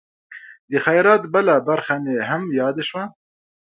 د 0.71 0.73
خیرات 0.85 1.21
بله 1.33 1.53
خبره 1.57 1.95
مې 2.03 2.15
هم 2.29 2.43
یاده 2.59 2.83
شوه. 2.89 3.03